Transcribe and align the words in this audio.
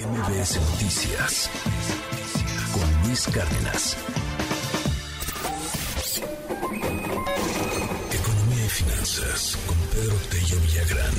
MBS 0.00 0.58
Noticias 0.70 1.50
con 2.72 3.06
Luis 3.06 3.26
Cárdenas. 3.26 3.96
Economía 8.10 8.64
y 8.64 8.68
finanzas 8.70 9.58
con 9.66 9.76
Pedro 9.88 10.16
Tello 10.30 10.60
Villagrán. 10.62 11.14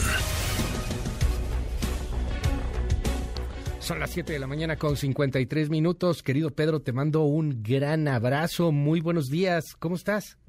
Son 3.79 3.99
las 3.99 4.09
7 4.09 4.33
de 4.33 4.39
la 4.39 4.47
mañana 4.47 4.77
con 4.77 4.97
53 4.97 5.69
minutos. 5.69 6.23
Querido 6.23 6.49
Pedro, 6.49 6.79
te 6.81 6.91
mando 6.91 7.21
un 7.21 7.61
gran 7.61 8.07
abrazo. 8.07 8.71
Muy 8.71 8.99
buenos 8.99 9.29
días. 9.29 9.75
¿Cómo 9.75 9.95
estás? 9.95 10.39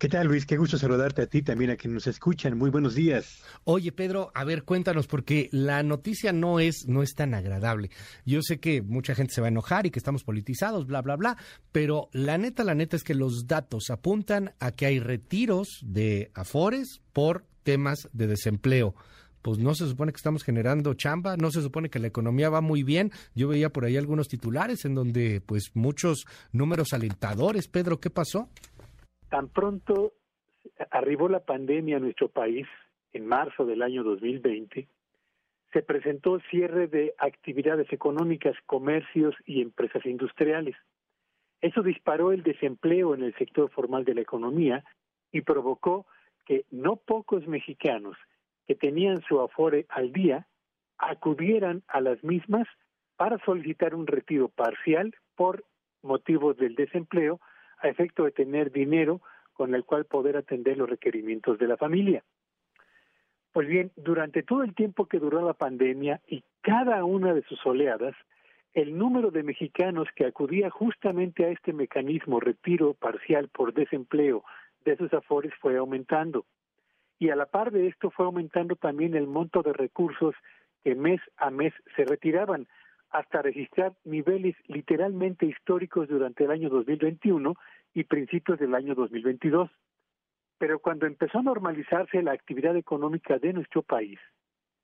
¿Qué 0.00 0.08
tal, 0.08 0.28
Luis? 0.28 0.46
Qué 0.46 0.56
gusto 0.56 0.78
saludarte 0.78 1.20
a 1.20 1.26
ti 1.26 1.42
también, 1.42 1.72
a 1.72 1.76
quienes 1.76 1.96
nos 1.96 2.06
escuchan. 2.06 2.56
Muy 2.56 2.70
buenos 2.70 2.94
días. 2.94 3.42
Oye, 3.64 3.92
Pedro, 3.92 4.32
a 4.34 4.44
ver, 4.44 4.62
cuéntanos, 4.62 5.06
porque 5.06 5.50
la 5.52 5.82
noticia 5.82 6.32
no 6.32 6.58
es, 6.58 6.86
no 6.88 7.02
es 7.02 7.12
tan 7.12 7.34
agradable. 7.34 7.90
Yo 8.24 8.40
sé 8.40 8.60
que 8.60 8.80
mucha 8.80 9.14
gente 9.14 9.34
se 9.34 9.42
va 9.42 9.48
a 9.48 9.50
enojar 9.50 9.84
y 9.84 9.90
que 9.90 9.98
estamos 9.98 10.24
politizados, 10.24 10.86
bla, 10.86 11.02
bla, 11.02 11.16
bla, 11.16 11.36
pero 11.70 12.08
la 12.14 12.38
neta, 12.38 12.64
la 12.64 12.74
neta 12.74 12.96
es 12.96 13.04
que 13.04 13.14
los 13.14 13.46
datos 13.46 13.90
apuntan 13.90 14.54
a 14.58 14.70
que 14.70 14.86
hay 14.86 15.00
retiros 15.00 15.68
de 15.82 16.30
afores 16.32 17.02
por 17.12 17.44
temas 17.62 18.08
de 18.14 18.26
desempleo 18.26 18.94
pues 19.42 19.58
no 19.58 19.74
se 19.74 19.88
supone 19.88 20.12
que 20.12 20.16
estamos 20.16 20.42
generando 20.42 20.94
chamba, 20.94 21.36
no 21.36 21.50
se 21.50 21.62
supone 21.62 21.88
que 21.88 21.98
la 21.98 22.08
economía 22.08 22.50
va 22.50 22.60
muy 22.60 22.82
bien. 22.82 23.10
Yo 23.34 23.48
veía 23.48 23.70
por 23.70 23.84
ahí 23.84 23.96
algunos 23.96 24.28
titulares 24.28 24.84
en 24.84 24.94
donde 24.94 25.40
pues 25.40 25.70
muchos 25.74 26.26
números 26.52 26.92
alentadores. 26.92 27.68
Pedro, 27.68 28.00
¿qué 28.00 28.10
pasó? 28.10 28.48
Tan 29.30 29.48
pronto 29.48 30.12
arribó 30.90 31.28
la 31.28 31.40
pandemia 31.40 31.96
a 31.96 32.00
nuestro 32.00 32.28
país, 32.28 32.66
en 33.12 33.26
marzo 33.26 33.64
del 33.64 33.82
año 33.82 34.02
2020, 34.04 34.88
se 35.72 35.82
presentó 35.82 36.40
cierre 36.50 36.88
de 36.88 37.14
actividades 37.18 37.92
económicas, 37.92 38.56
comercios 38.66 39.34
y 39.46 39.62
empresas 39.62 40.04
industriales. 40.04 40.76
Eso 41.60 41.82
disparó 41.82 42.32
el 42.32 42.42
desempleo 42.42 43.14
en 43.14 43.22
el 43.22 43.34
sector 43.36 43.70
formal 43.70 44.04
de 44.04 44.14
la 44.14 44.20
economía 44.20 44.84
y 45.30 45.42
provocó 45.42 46.06
que 46.44 46.64
no 46.70 46.96
pocos 46.96 47.46
mexicanos 47.46 48.16
que 48.66 48.74
tenían 48.74 49.22
su 49.22 49.40
afore 49.40 49.86
al 49.88 50.12
día 50.12 50.46
acudieran 50.98 51.82
a 51.88 52.00
las 52.00 52.22
mismas 52.24 52.66
para 53.16 53.38
solicitar 53.44 53.94
un 53.94 54.06
retiro 54.06 54.48
parcial 54.48 55.14
por 55.36 55.64
motivos 56.02 56.56
del 56.56 56.74
desempleo 56.74 57.40
a 57.80 57.88
efecto 57.88 58.24
de 58.24 58.32
tener 58.32 58.70
dinero 58.70 59.20
con 59.52 59.74
el 59.74 59.84
cual 59.84 60.04
poder 60.04 60.36
atender 60.36 60.78
los 60.78 60.88
requerimientos 60.88 61.58
de 61.58 61.68
la 61.68 61.76
familia. 61.76 62.24
Pues 63.52 63.66
bien, 63.66 63.90
durante 63.96 64.42
todo 64.42 64.62
el 64.62 64.74
tiempo 64.74 65.06
que 65.06 65.18
duró 65.18 65.44
la 65.44 65.54
pandemia 65.54 66.20
y 66.26 66.44
cada 66.60 67.04
una 67.04 67.34
de 67.34 67.42
sus 67.42 67.64
oleadas, 67.66 68.14
el 68.72 68.96
número 68.96 69.30
de 69.30 69.42
mexicanos 69.42 70.08
que 70.14 70.24
acudía 70.24 70.70
justamente 70.70 71.44
a 71.44 71.48
este 71.48 71.72
mecanismo 71.72 72.38
retiro 72.38 72.94
parcial 72.94 73.48
por 73.48 73.74
desempleo 73.74 74.44
de 74.84 74.96
sus 74.96 75.12
afores 75.12 75.52
fue 75.60 75.76
aumentando. 75.76 76.44
Y 77.18 77.30
a 77.30 77.36
la 77.36 77.46
par 77.46 77.72
de 77.72 77.88
esto 77.88 78.10
fue 78.10 78.26
aumentando 78.26 78.76
también 78.76 79.14
el 79.14 79.26
monto 79.26 79.62
de 79.62 79.72
recursos 79.72 80.34
que 80.84 80.94
mes 80.94 81.20
a 81.36 81.50
mes 81.50 81.74
se 81.96 82.04
retiraban, 82.04 82.68
hasta 83.10 83.42
registrar 83.42 83.92
niveles 84.04 84.54
literalmente 84.66 85.46
históricos 85.46 86.08
durante 86.08 86.44
el 86.44 86.50
año 86.50 86.68
2021 86.68 87.54
y 87.94 88.04
principios 88.04 88.58
del 88.58 88.74
año 88.74 88.94
2022. 88.94 89.70
Pero 90.58 90.78
cuando 90.78 91.06
empezó 91.06 91.38
a 91.38 91.42
normalizarse 91.42 92.22
la 92.22 92.32
actividad 92.32 92.76
económica 92.76 93.38
de 93.38 93.52
nuestro 93.52 93.82
país 93.82 94.18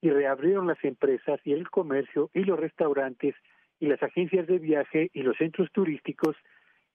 y 0.00 0.10
reabrieron 0.10 0.66
las 0.66 0.82
empresas 0.84 1.40
y 1.44 1.52
el 1.52 1.70
comercio 1.70 2.30
y 2.34 2.44
los 2.44 2.58
restaurantes 2.58 3.34
y 3.78 3.86
las 3.86 4.02
agencias 4.02 4.46
de 4.46 4.58
viaje 4.58 5.10
y 5.12 5.22
los 5.22 5.36
centros 5.36 5.70
turísticos 5.72 6.36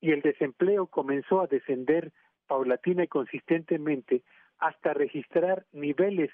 y 0.02 0.12
el 0.12 0.22
desempleo 0.22 0.88
comenzó 0.88 1.42
a 1.42 1.48
descender 1.48 2.12
paulatina 2.48 3.04
y 3.04 3.08
consistentemente 3.08 4.24
hasta 4.58 4.94
registrar 4.94 5.66
niveles 5.72 6.32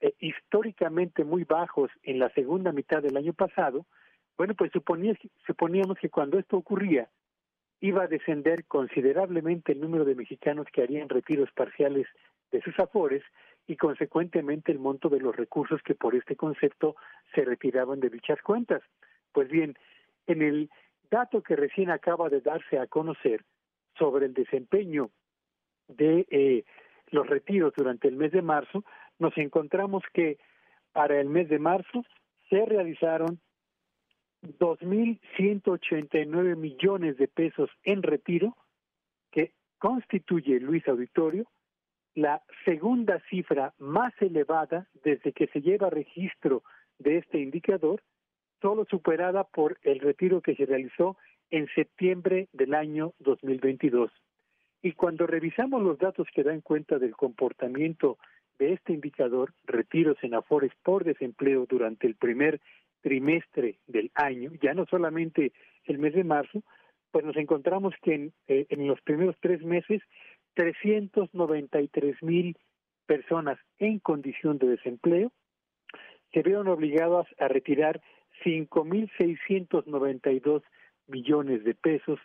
eh, 0.00 0.14
históricamente 0.18 1.22
muy 1.22 1.44
bajos 1.44 1.90
en 2.02 2.18
la 2.18 2.30
segunda 2.30 2.72
mitad 2.72 3.02
del 3.02 3.16
año 3.16 3.32
pasado, 3.32 3.86
bueno, 4.36 4.54
pues 4.54 4.72
suponía, 4.72 5.14
suponíamos 5.46 5.98
que 5.98 6.10
cuando 6.10 6.38
esto 6.38 6.56
ocurría, 6.56 7.08
iba 7.80 8.04
a 8.04 8.08
descender 8.08 8.64
considerablemente 8.64 9.72
el 9.72 9.80
número 9.80 10.04
de 10.04 10.14
mexicanos 10.14 10.66
que 10.72 10.82
harían 10.82 11.08
retiros 11.08 11.50
parciales 11.52 12.06
de 12.50 12.62
sus 12.62 12.78
afores 12.78 13.22
y 13.66 13.76
consecuentemente 13.76 14.72
el 14.72 14.78
monto 14.78 15.08
de 15.08 15.20
los 15.20 15.34
recursos 15.34 15.82
que 15.82 15.94
por 15.94 16.14
este 16.14 16.36
concepto 16.36 16.96
se 17.34 17.44
retiraban 17.44 18.00
de 18.00 18.10
dichas 18.10 18.40
cuentas. 18.42 18.82
Pues 19.32 19.48
bien, 19.48 19.74
en 20.26 20.42
el 20.42 20.70
dato 21.10 21.42
que 21.42 21.56
recién 21.56 21.90
acaba 21.90 22.28
de 22.28 22.40
darse 22.40 22.78
a 22.78 22.86
conocer 22.86 23.44
sobre 23.98 24.26
el 24.26 24.34
desempeño 24.34 25.10
de 25.88 26.26
eh, 26.30 26.64
los 27.10 27.26
retiros 27.26 27.72
durante 27.76 28.08
el 28.08 28.16
mes 28.16 28.32
de 28.32 28.42
marzo, 28.42 28.84
nos 29.18 29.36
encontramos 29.36 30.02
que 30.12 30.38
para 30.92 31.20
el 31.20 31.28
mes 31.28 31.48
de 31.48 31.58
marzo 31.58 32.04
se 32.48 32.64
realizaron 32.64 33.40
2.189 34.44 36.56
millones 36.56 37.16
de 37.16 37.28
pesos 37.28 37.70
en 37.82 38.02
retiro, 38.02 38.56
que 39.30 39.52
constituye, 39.78 40.60
Luis 40.60 40.86
Auditorio, 40.88 41.46
la 42.14 42.42
segunda 42.64 43.20
cifra 43.28 43.74
más 43.78 44.14
elevada 44.20 44.88
desde 45.02 45.32
que 45.32 45.48
se 45.48 45.60
lleva 45.60 45.90
registro 45.90 46.62
de 46.98 47.18
este 47.18 47.40
indicador, 47.40 48.02
solo 48.62 48.86
superada 48.88 49.44
por 49.44 49.78
el 49.82 50.00
retiro 50.00 50.40
que 50.40 50.54
se 50.54 50.66
realizó 50.66 51.16
en 51.50 51.68
septiembre 51.74 52.48
del 52.52 52.74
año 52.74 53.12
2022. 53.18 54.10
Y 54.82 54.92
cuando 54.92 55.26
revisamos 55.26 55.82
los 55.82 55.98
datos 55.98 56.28
que 56.34 56.42
dan 56.42 56.60
cuenta 56.60 56.98
del 56.98 57.16
comportamiento 57.16 58.18
de 58.58 58.74
este 58.74 58.92
indicador, 58.92 59.52
retiros 59.64 60.16
en 60.22 60.34
afores 60.34 60.72
por 60.82 61.04
desempleo 61.04 61.66
durante 61.68 62.06
el 62.06 62.14
primer 62.14 62.60
trimestre 63.04 63.78
del 63.86 64.10
año, 64.14 64.50
ya 64.62 64.72
no 64.72 64.86
solamente 64.86 65.52
el 65.84 65.98
mes 65.98 66.14
de 66.14 66.24
marzo, 66.24 66.62
pues 67.10 67.22
nos 67.22 67.36
encontramos 67.36 67.92
que 68.02 68.14
en, 68.14 68.32
eh, 68.48 68.66
los 68.70 68.98
primeros 69.02 69.36
tres 69.40 69.62
meses 69.62 70.00
393 70.54 72.22
mil 72.22 72.56
personas 73.04 73.58
en 73.78 73.98
condición 73.98 74.56
de 74.56 74.68
desempleo 74.68 75.30
se 76.32 76.42
vieron 76.42 76.68
obligadas 76.68 77.26
a 77.38 77.46
retirar 77.46 78.00
5.692 78.42 80.62
millones 81.06 81.62
de 81.62 81.74
pesos 81.74 82.18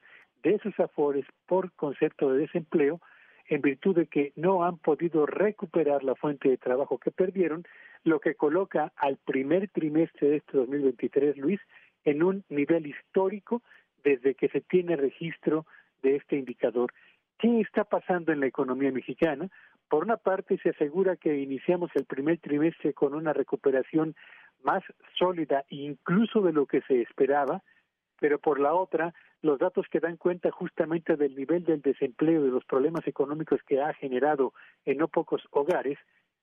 de 0.44 0.59
sus 0.59 0.79
afores 0.79 1.25
por 1.46 1.73
concepto 1.73 2.31
de 2.31 2.40
desempleo 2.40 3.01
en 3.50 3.61
virtud 3.61 3.97
de 3.97 4.07
que 4.07 4.31
no 4.38 4.63
han 4.63 4.78
podido 4.78 5.25
recuperar 5.25 6.06
la 6.06 6.16
fuente 6.16 6.47
de 6.47 6.56
trabajo 6.56 7.00
que 7.00 7.11
perdieron 7.11 7.66
lo 8.03 8.19
que 8.19 8.35
coloca 8.35 8.91
al 8.95 9.17
primer 9.17 9.69
trimestre 9.69 10.29
de 10.29 10.37
este 10.37 10.57
2023, 10.57 11.37
Luis, 11.37 11.59
en 12.05 12.23
un 12.23 12.43
nivel 12.49 12.87
histórico 12.87 13.61
desde 14.03 14.35
que 14.35 14.47
se 14.49 14.61
tiene 14.61 14.95
registro 14.95 15.65
de 16.01 16.15
este 16.15 16.37
indicador. 16.37 16.93
¿Qué 17.37 17.61
está 17.61 17.83
pasando 17.83 18.31
en 18.31 18.39
la 18.39 18.47
economía 18.47 18.91
mexicana? 18.91 19.49
Por 19.89 20.03
una 20.03 20.17
parte, 20.17 20.57
se 20.61 20.69
asegura 20.69 21.15
que 21.15 21.37
iniciamos 21.37 21.89
el 21.95 22.05
primer 22.05 22.37
trimestre 22.39 22.93
con 22.93 23.13
una 23.13 23.33
recuperación 23.33 24.16
más 24.61 24.83
sólida 25.17 25.66
incluso 25.69 26.41
de 26.41 26.53
lo 26.53 26.66
que 26.66 26.81
se 26.81 27.01
esperaba, 27.01 27.63
pero 28.19 28.39
por 28.39 28.59
la 28.59 28.73
otra, 28.73 29.13
los 29.41 29.57
datos 29.57 29.87
que 29.89 29.99
dan 29.99 30.17
cuenta 30.17 30.51
justamente 30.51 31.16
del 31.16 31.35
nivel 31.35 31.63
del 31.63 31.81
desempleo 31.81 32.45
y 32.45 32.51
los 32.51 32.66
problemas 32.66 33.07
económicos 33.07 33.61
que 33.63 33.81
ha 33.81 33.93
generado 33.93 34.53
en 34.85 34.97
no 34.97 35.07
pocos 35.07 35.41
hogares, 35.51 35.97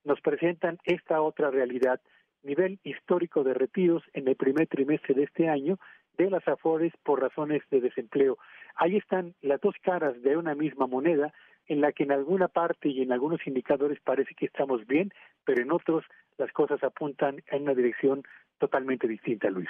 nos 0.07 0.21
presentan 0.21 0.79
esta 0.85 1.21
otra 1.21 1.51
realidad, 1.51 1.99
nivel 2.43 2.79
histórico 2.83 3.43
de 3.43 3.53
retiros 3.53 4.03
en 4.13 4.27
el 4.27 4.35
primer 4.35 4.67
trimestre 4.67 5.13
de 5.13 5.23
este 5.23 5.49
año 5.49 5.77
de 6.17 6.29
las 6.29 6.47
AFORES 6.47 6.93
por 7.03 7.21
razones 7.21 7.61
de 7.69 7.81
desempleo. 7.81 8.37
Ahí 8.75 8.97
están 8.97 9.35
las 9.41 9.61
dos 9.61 9.75
caras 9.83 10.19
de 10.23 10.35
una 10.37 10.55
misma 10.55 10.87
moneda, 10.87 11.33
en 11.67 11.81
la 11.81 11.91
que 11.91 12.03
en 12.03 12.11
alguna 12.11 12.47
parte 12.47 12.89
y 12.89 13.01
en 13.01 13.11
algunos 13.11 13.45
indicadores 13.45 13.99
parece 14.03 14.33
que 14.35 14.45
estamos 14.45 14.87
bien, 14.87 15.11
pero 15.45 15.61
en 15.61 15.71
otros 15.71 16.05
las 16.37 16.51
cosas 16.53 16.81
apuntan 16.83 17.43
en 17.51 17.63
una 17.63 17.73
dirección 17.73 18.23
totalmente 18.57 19.07
distinta, 19.07 19.49
Luis. 19.49 19.69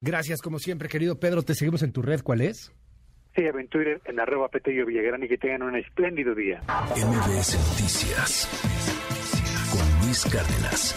Gracias, 0.00 0.40
como 0.40 0.58
siempre, 0.58 0.88
querido 0.88 1.18
Pedro. 1.18 1.42
Te 1.42 1.54
seguimos 1.54 1.82
en 1.82 1.92
tu 1.92 2.02
red. 2.02 2.20
¿Cuál 2.22 2.42
es? 2.42 2.72
Sí, 3.34 3.42
en 3.42 3.68
Twitter, 3.68 4.00
en 4.04 4.20
arroba 4.20 4.48
Petello 4.48 4.86
Villagrán 4.86 5.24
y 5.24 5.28
que 5.28 5.38
tengan 5.38 5.62
un 5.62 5.76
espléndido 5.76 6.34
día. 6.34 6.60
MBS 6.94 7.56
Noticias 7.58 8.74
Cárdenas. 10.22 10.94